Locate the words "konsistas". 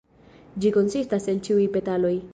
0.77-1.31